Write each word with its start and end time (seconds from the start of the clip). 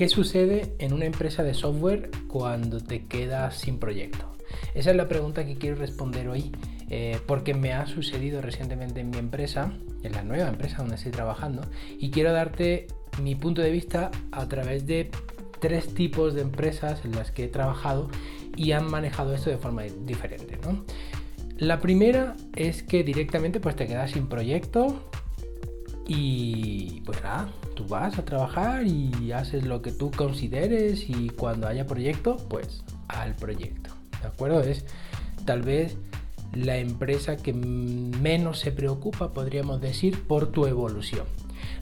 ¿Qué 0.00 0.08
sucede 0.08 0.72
en 0.78 0.94
una 0.94 1.04
empresa 1.04 1.42
de 1.42 1.52
software 1.52 2.10
cuando 2.26 2.80
te 2.80 3.04
quedas 3.04 3.58
sin 3.58 3.78
proyecto? 3.78 4.34
Esa 4.72 4.92
es 4.92 4.96
la 4.96 5.08
pregunta 5.08 5.44
que 5.44 5.58
quiero 5.58 5.76
responder 5.76 6.26
hoy, 6.30 6.52
eh, 6.88 7.18
porque 7.26 7.52
me 7.52 7.74
ha 7.74 7.86
sucedido 7.86 8.40
recientemente 8.40 9.00
en 9.00 9.10
mi 9.10 9.18
empresa, 9.18 9.74
en 10.02 10.12
la 10.12 10.22
nueva 10.22 10.48
empresa 10.48 10.78
donde 10.78 10.94
estoy 10.94 11.12
trabajando, 11.12 11.60
y 11.98 12.10
quiero 12.10 12.32
darte 12.32 12.86
mi 13.22 13.34
punto 13.34 13.60
de 13.60 13.70
vista 13.70 14.10
a 14.32 14.48
través 14.48 14.86
de 14.86 15.10
tres 15.58 15.92
tipos 15.92 16.32
de 16.32 16.40
empresas 16.40 17.04
en 17.04 17.12
las 17.12 17.30
que 17.30 17.44
he 17.44 17.48
trabajado 17.48 18.08
y 18.56 18.72
han 18.72 18.90
manejado 18.90 19.34
esto 19.34 19.50
de 19.50 19.58
forma 19.58 19.82
diferente. 19.82 20.58
La 21.58 21.78
primera 21.78 22.36
es 22.56 22.82
que 22.82 23.04
directamente 23.04 23.60
pues, 23.60 23.76
te 23.76 23.86
quedas 23.86 24.12
sin 24.12 24.28
proyecto 24.28 25.10
y 26.08 27.02
pues 27.04 27.22
nada, 27.22 27.52
vas 27.88 28.18
a 28.18 28.24
trabajar 28.24 28.86
y 28.86 29.32
haces 29.32 29.64
lo 29.64 29.82
que 29.82 29.92
tú 29.92 30.10
consideres 30.10 31.08
y 31.08 31.30
cuando 31.30 31.68
haya 31.68 31.86
proyecto, 31.86 32.36
pues 32.48 32.82
al 33.08 33.34
proyecto. 33.36 33.90
¿De 34.22 34.28
acuerdo? 34.28 34.60
Es 34.60 34.84
tal 35.44 35.62
vez 35.62 35.96
la 36.52 36.78
empresa 36.78 37.36
que 37.36 37.52
menos 37.52 38.58
se 38.58 38.72
preocupa, 38.72 39.32
podríamos 39.32 39.80
decir, 39.80 40.22
por 40.24 40.48
tu 40.48 40.66
evolución. 40.66 41.26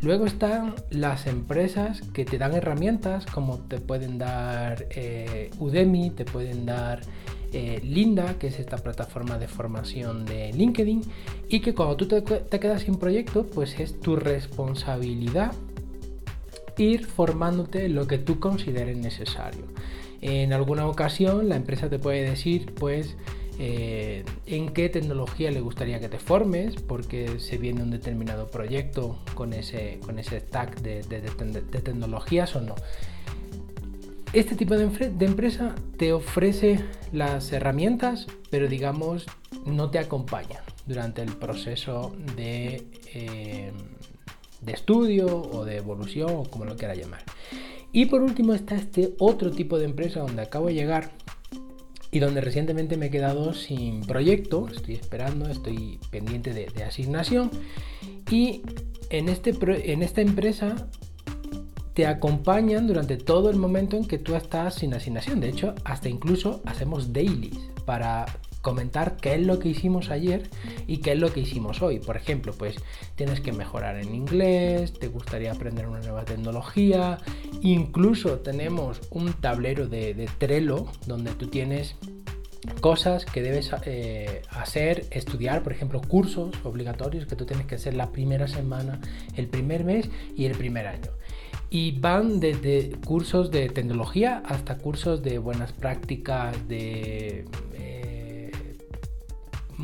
Luego 0.00 0.26
están 0.26 0.74
las 0.90 1.26
empresas 1.26 2.02
que 2.12 2.24
te 2.24 2.38
dan 2.38 2.54
herramientas 2.54 3.26
como 3.26 3.58
te 3.58 3.78
pueden 3.78 4.18
dar 4.18 4.86
eh, 4.90 5.50
Udemy, 5.58 6.10
te 6.10 6.24
pueden 6.24 6.66
dar 6.66 7.00
eh, 7.52 7.80
Linda, 7.82 8.34
que 8.38 8.48
es 8.48 8.58
esta 8.58 8.76
plataforma 8.78 9.38
de 9.38 9.48
formación 9.48 10.24
de 10.26 10.52
LinkedIn, 10.52 11.02
y 11.48 11.60
que 11.60 11.74
cuando 11.74 11.96
tú 11.96 12.06
te 12.06 12.60
quedas 12.60 12.82
sin 12.82 12.96
proyecto, 12.96 13.46
pues 13.46 13.78
es 13.78 14.00
tu 14.00 14.16
responsabilidad 14.16 15.52
ir 16.78 17.06
formándote 17.06 17.88
lo 17.88 18.06
que 18.06 18.18
tú 18.18 18.40
consideres 18.40 18.96
necesario. 18.96 19.64
En 20.20 20.52
alguna 20.52 20.86
ocasión 20.86 21.48
la 21.48 21.56
empresa 21.56 21.90
te 21.90 21.98
puede 21.98 22.28
decir, 22.28 22.72
pues, 22.74 23.16
eh, 23.58 24.24
en 24.46 24.70
qué 24.70 24.88
tecnología 24.88 25.50
le 25.50 25.60
gustaría 25.60 26.00
que 26.00 26.08
te 26.08 26.18
formes, 26.18 26.74
porque 26.76 27.38
se 27.38 27.56
viene 27.58 27.82
un 27.82 27.90
determinado 27.90 28.50
proyecto 28.50 29.18
con 29.34 29.52
ese, 29.52 30.00
con 30.04 30.18
ese 30.18 30.40
stack 30.40 30.80
de, 30.80 31.02
tecnologías 31.82 32.56
o 32.56 32.60
no. 32.60 32.74
Este 34.32 34.56
tipo 34.56 34.76
de, 34.76 34.84
empresa 35.24 35.76
te 35.96 36.12
ofrece 36.12 36.80
las 37.12 37.52
herramientas, 37.52 38.26
pero 38.50 38.66
digamos 38.66 39.26
no 39.64 39.90
te 39.90 40.00
acompaña 40.00 40.60
durante 40.86 41.22
el 41.22 41.32
proceso 41.36 42.16
de, 42.36 42.84
eh, 43.14 43.70
de 44.60 44.72
estudio 44.72 45.26
o 45.26 45.64
de 45.64 45.76
evolución 45.76 46.30
o 46.30 46.44
como 46.44 46.64
lo 46.64 46.76
quiera 46.76 46.94
llamar. 46.94 47.22
Y 47.92 48.06
por 48.06 48.22
último 48.22 48.54
está 48.54 48.74
este 48.74 49.14
otro 49.18 49.50
tipo 49.50 49.78
de 49.78 49.84
empresa 49.84 50.20
donde 50.20 50.42
acabo 50.42 50.66
de 50.66 50.74
llegar 50.74 51.12
y 52.10 52.20
donde 52.20 52.40
recientemente 52.40 52.96
me 52.96 53.06
he 53.06 53.10
quedado 53.10 53.54
sin 53.54 54.02
proyecto, 54.02 54.68
estoy 54.68 54.94
esperando, 54.94 55.48
estoy 55.48 55.98
pendiente 56.10 56.52
de, 56.52 56.84
asignación 56.84 57.50
y 58.30 58.62
en, 59.10 59.28
este, 59.28 59.52
en 59.92 60.02
esta 60.02 60.20
empresa 60.20 60.88
te 61.94 62.06
acompañan 62.06 62.86
durante 62.86 63.16
todo 63.16 63.50
el 63.50 63.56
momento 63.56 63.96
en 63.96 64.04
que 64.04 64.18
tú 64.18 64.34
estás 64.34 64.74
sin 64.74 64.94
asignación. 64.94 65.40
De 65.40 65.48
hecho, 65.48 65.74
hasta 65.84 66.08
incluso 66.08 66.60
hacemos 66.66 67.12
dailies 67.12 67.58
para 67.84 68.26
comentar 68.64 69.18
qué 69.18 69.34
es 69.34 69.42
lo 69.42 69.58
que 69.58 69.68
hicimos 69.68 70.10
ayer 70.10 70.48
y 70.86 70.96
qué 70.96 71.12
es 71.12 71.18
lo 71.18 71.30
que 71.32 71.40
hicimos 71.40 71.82
hoy. 71.82 72.00
Por 72.00 72.16
ejemplo, 72.16 72.54
pues 72.56 72.76
tienes 73.14 73.42
que 73.42 73.52
mejorar 73.52 73.96
en 73.98 74.14
inglés, 74.14 74.94
te 74.94 75.08
gustaría 75.08 75.52
aprender 75.52 75.86
una 75.86 76.00
nueva 76.00 76.24
tecnología, 76.24 77.18
incluso 77.60 78.38
tenemos 78.38 79.02
un 79.10 79.34
tablero 79.34 79.86
de, 79.86 80.28
Trello 80.38 80.86
donde 81.06 81.32
tú 81.32 81.48
tienes 81.48 81.96
cosas 82.80 83.26
que 83.26 83.42
debes 83.42 83.70
eh, 83.84 84.40
hacer, 84.48 85.04
estudiar, 85.10 85.62
por 85.62 85.72
ejemplo, 85.72 86.00
cursos 86.00 86.54
obligatorios 86.64 87.26
que 87.26 87.36
tú 87.36 87.44
tienes 87.44 87.66
que 87.66 87.74
hacer 87.74 87.92
la 87.92 88.12
primera 88.12 88.48
semana, 88.48 88.98
el 89.36 89.46
primer 89.48 89.84
mes 89.84 90.08
y 90.34 90.46
el 90.46 90.56
primer 90.56 90.86
año. 90.86 91.10
Y 91.68 91.98
van 91.98 92.40
desde 92.40 92.92
cursos 93.04 93.50
de 93.50 93.68
tecnología 93.68 94.42
hasta 94.46 94.78
cursos 94.78 95.22
de 95.22 95.38
buenas 95.38 95.72
prácticas, 95.72 96.66
de 96.66 97.44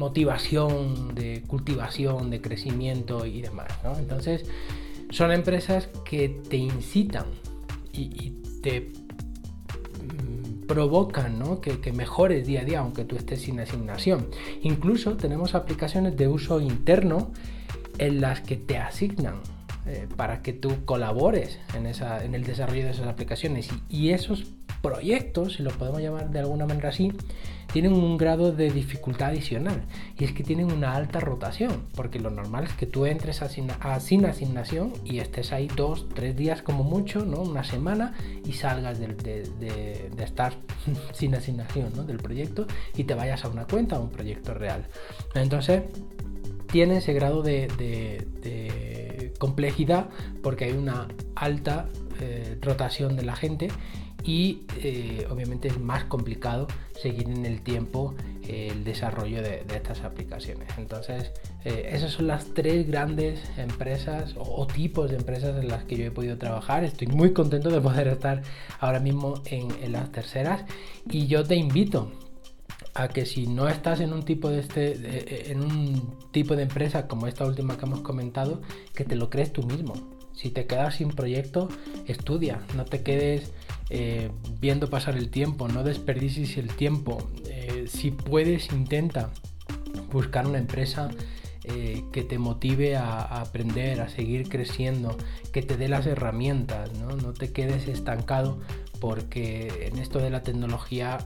motivación, 0.00 1.14
de 1.14 1.42
cultivación, 1.46 2.30
de 2.30 2.40
crecimiento 2.40 3.26
y 3.26 3.42
demás. 3.42 3.68
Entonces, 3.98 4.46
son 5.10 5.30
empresas 5.30 5.90
que 6.06 6.30
te 6.48 6.56
incitan 6.56 7.26
y, 7.92 8.30
te 8.62 8.80
mm, 8.80 10.66
provocan 10.66 11.60
que, 11.60 11.80
que, 11.80 11.92
mejores 11.92 12.46
día 12.46 12.62
a 12.62 12.64
día, 12.64 12.80
aunque 12.80 13.04
tú 13.04 13.16
estés 13.16 13.42
sin 13.42 13.60
asignación. 13.60 14.28
Incluso 14.62 15.18
tenemos 15.18 15.54
aplicaciones 15.54 16.16
de 16.16 16.28
uso 16.28 16.60
interno 16.60 17.32
en 17.98 18.22
las 18.22 18.40
que 18.40 18.56
te 18.56 18.78
asignan 18.78 19.36
eh, 19.86 20.06
para 20.16 20.40
que 20.40 20.52
tú 20.52 20.84
colabores 20.84 21.58
en 21.74 22.34
el 22.34 22.44
desarrollo 22.44 22.84
de 22.84 22.90
esas 22.90 23.06
aplicaciones. 23.06 23.68
Y, 23.88 24.10
esos 24.10 24.44
proyectos, 24.82 25.54
si 25.54 25.62
lo 25.62 25.70
podemos 25.70 26.00
llamar 26.00 26.30
de 26.30 26.38
alguna 26.40 26.66
manera 26.66 26.88
así, 26.88 27.12
tienen 27.72 27.92
un 27.92 28.16
grado 28.16 28.52
de 28.52 28.70
dificultad 28.70 29.28
adicional. 29.28 29.82
Y 30.18 30.24
es 30.24 30.32
que 30.32 30.42
tienen 30.42 30.72
una 30.72 30.94
alta 30.94 31.20
rotación, 31.20 31.84
porque 31.94 32.18
lo 32.18 32.30
normal 32.30 32.64
es 32.64 32.72
que 32.72 32.86
tú 32.86 33.06
entres 33.06 33.42
a, 33.42 33.48
sin 34.00 34.24
asignación 34.24 34.92
y 35.04 35.18
estés 35.18 35.52
ahí 35.52 35.68
dos, 35.76 36.08
tres 36.14 36.36
días 36.36 36.62
como 36.62 36.82
mucho, 36.82 37.24
¿no? 37.24 37.40
una 37.40 37.64
semana, 37.64 38.14
y 38.44 38.54
salgas 38.54 38.98
de, 38.98 39.08
de, 39.14 40.24
estar 40.24 40.54
sin 41.12 41.34
asignación 41.34 41.92
¿no? 41.94 42.02
del 42.02 42.18
proyecto 42.18 42.66
y 42.96 43.04
te 43.04 43.14
vayas 43.14 43.44
a 43.44 43.48
una 43.48 43.66
cuenta, 43.66 43.96
a 43.96 44.00
un 44.00 44.10
proyecto 44.10 44.54
real. 44.54 44.86
Entonces, 45.34 45.82
tiene 46.66 46.98
ese 46.98 47.12
grado 47.12 47.42
de 47.42 47.68
complejidad 49.40 50.10
porque 50.42 50.66
hay 50.66 50.72
una 50.72 51.08
alta 51.34 51.88
eh, 52.20 52.58
rotación 52.60 53.16
de 53.16 53.24
la 53.24 53.34
gente 53.34 53.68
y 54.24 54.62
eh, 54.82 55.26
obviamente 55.30 55.68
es 55.68 55.78
más 55.80 56.04
complicado 56.04 56.66
seguir 57.00 57.28
en 57.28 57.46
el 57.46 57.62
tiempo 57.62 58.14
eh, 58.42 58.68
el 58.70 58.84
desarrollo 58.84 59.42
de, 59.42 59.64
estas 59.74 60.02
aplicaciones. 60.02 60.68
Entonces, 60.76 61.32
esas 61.64 62.12
son 62.12 62.26
las 62.26 62.54
tres 62.54 62.86
grandes 62.86 63.40
empresas 63.58 64.34
o, 64.36 64.66
tipos 64.66 65.10
de 65.10 65.16
empresas 65.16 65.56
en 65.58 65.68
las 65.68 65.84
que 65.84 65.96
yo 65.96 66.04
he 66.04 66.10
podido 66.10 66.38
trabajar. 66.38 66.84
Estoy 66.84 67.08
muy 67.08 67.32
contento 67.32 67.70
de 67.70 67.80
poder 67.80 68.08
estar 68.08 68.42
ahora 68.78 69.00
mismo 69.00 69.42
en, 69.46 69.68
en 69.82 69.92
las 69.92 70.10
terceras 70.10 70.64
y 71.10 71.26
yo 71.26 71.44
te 71.44 71.56
invito 71.56 72.10
a 72.94 73.08
que 73.08 73.26
si 73.26 73.46
no 73.46 73.68
estás 73.68 74.00
en 74.00 74.12
un 74.12 74.24
tipo 74.24 74.50
de 74.50 74.60
este 74.60 75.50
en 75.52 75.60
un 75.60 76.16
tipo 76.32 76.56
de 76.56 76.64
empresa 76.64 77.06
como 77.06 77.26
esta 77.26 77.44
última 77.46 77.76
que 77.76 77.86
hemos 77.86 78.00
comentado 78.00 78.60
que 78.94 79.04
te 79.04 79.16
lo 79.16 79.30
crees 79.30 79.52
tú 79.52 79.62
mismo 79.62 79.94
si 80.32 80.50
te 80.50 80.66
quedas 80.66 80.96
sin 80.96 81.10
proyecto 81.10 81.68
estudia 82.06 82.62
no 82.76 82.84
te 82.84 83.02
quedes 83.02 83.52
eh, 83.90 84.30
viendo 84.60 84.88
pasar 84.88 85.16
el 85.16 85.30
tiempo 85.30 85.68
no 85.68 85.82
desperdicies 85.82 86.56
el 86.56 86.68
tiempo 86.74 87.18
eh, 87.48 87.86
si 87.88 88.10
puedes 88.10 88.72
intenta 88.72 89.30
buscar 90.12 90.46
una 90.46 90.58
empresa 90.58 91.10
eh, 91.64 92.04
que 92.10 92.22
te 92.22 92.38
motive 92.38 92.96
a, 92.96 93.20
aprender, 93.20 94.00
a 94.00 94.08
seguir 94.08 94.48
creciendo, 94.48 95.16
que 95.52 95.60
te 95.60 95.76
dé 95.76 95.88
las 95.88 96.06
herramientas, 96.06 96.90
¿no? 96.98 97.16
no 97.16 97.34
te 97.34 97.52
quedes 97.52 97.86
estancado 97.86 98.58
porque 98.98 99.86
en 99.86 99.98
esto 99.98 100.20
de 100.20 100.30
la 100.30 100.42
tecnología 100.42 101.18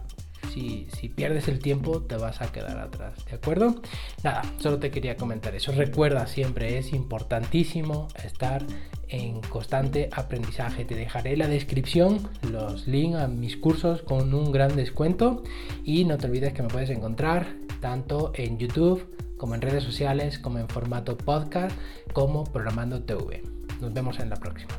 si, 0.54 1.08
pierdes 1.08 1.48
el 1.48 1.58
tiempo 1.58 2.02
te 2.02 2.16
vas 2.16 2.40
a 2.40 2.50
quedar 2.52 2.78
atrás, 2.78 3.24
¿de 3.26 3.36
acuerdo? 3.36 3.76
Nada, 4.22 4.42
solo 4.58 4.78
te 4.78 4.90
quería 4.90 5.16
comentar 5.16 5.54
eso. 5.54 5.72
Recuerda 5.72 6.26
siempre, 6.26 6.78
es 6.78 6.92
importantísimo 6.92 8.08
estar 8.24 8.64
en 9.08 9.40
constante 9.42 10.08
aprendizaje. 10.12 10.84
Te 10.84 10.94
dejaré 10.94 11.32
en 11.32 11.40
la 11.40 11.48
descripción 11.48 12.28
los 12.50 12.86
links 12.86 13.18
a 13.18 13.28
mis 13.28 13.56
cursos 13.56 14.02
con 14.02 14.34
un 14.34 14.52
gran 14.52 14.76
descuento 14.76 15.42
y 15.84 16.04
no 16.04 16.18
te 16.18 16.26
olvides 16.26 16.52
que 16.52 16.62
me 16.62 16.68
puedes 16.68 16.90
encontrar 16.90 17.46
tanto 17.80 18.32
en 18.34 18.58
YouTube 18.58 19.06
como 19.36 19.54
en 19.54 19.60
redes 19.60 19.84
sociales, 19.84 20.38
como 20.38 20.58
en 20.58 20.68
formato 20.68 21.18
podcast, 21.18 21.76
como 22.12 22.44
programando 22.44 23.02
TV. 23.02 23.42
Nos 23.80 23.92
vemos 23.92 24.18
en 24.20 24.30
la 24.30 24.36
próxima. 24.36 24.74